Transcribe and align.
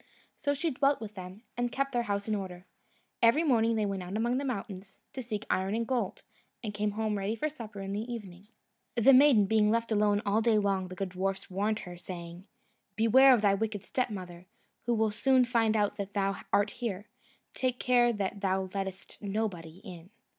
So 0.35 0.55
she 0.55 0.71
dwelt 0.71 0.99
with 0.99 1.13
them, 1.13 1.43
and 1.55 1.71
kept 1.71 1.91
their 1.91 2.01
house 2.09 2.27
in 2.27 2.33
order. 2.33 2.65
Every 3.21 3.43
morning 3.43 3.75
they 3.75 3.85
went 3.85 4.01
out 4.01 4.17
among 4.17 4.39
the 4.39 4.43
mountains, 4.43 4.97
to 5.13 5.21
seek 5.21 5.45
iron 5.47 5.75
and 5.75 5.85
gold, 5.85 6.23
and 6.63 6.73
came 6.73 6.93
home 6.93 7.19
ready 7.19 7.35
for 7.35 7.49
supper 7.49 7.81
in 7.81 7.93
the 7.93 8.11
evening. 8.11 8.47
The 8.95 9.13
maiden 9.13 9.45
being 9.45 9.69
left 9.69 9.91
alone 9.91 10.23
all 10.25 10.41
day 10.41 10.57
long, 10.57 10.87
the 10.87 10.95
good 10.95 11.09
dwarfs 11.09 11.51
warned 11.51 11.81
her, 11.81 11.97
saying, 11.99 12.47
"Beware 12.95 13.31
of 13.31 13.43
thy 13.43 13.53
wicked 13.53 13.85
stepmother, 13.85 14.47
who 14.87 14.95
will 14.95 15.11
soon 15.11 15.45
find 15.45 15.77
out 15.77 15.97
that 15.97 16.15
thou 16.15 16.37
art 16.51 16.71
here; 16.71 17.07
take 17.53 17.77
care 17.79 18.11
that 18.11 18.41
thou 18.41 18.71
lettest 18.73 19.21
nobody 19.21 19.81
in." 19.83 20.09